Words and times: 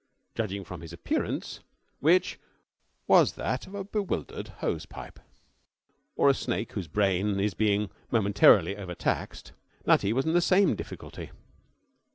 Judging 0.33 0.63
from 0.65 0.81
his 0.81 0.93
appearance, 0.93 1.59
which 1.99 2.39
was 3.05 3.33
that 3.33 3.67
of 3.67 3.75
a 3.75 3.83
bewildered 3.83 4.47
hosepipe 4.61 5.19
or 6.15 6.27
a 6.27 6.33
snake 6.33 6.71
whose 6.71 6.87
brain 6.87 7.39
is 7.39 7.53
being 7.53 7.91
momentarily 8.09 8.75
overtaxed, 8.75 9.51
Nutty 9.85 10.11
was 10.11 10.25
in 10.25 10.33
the 10.33 10.41
same 10.41 10.75
difficulty. 10.75 11.29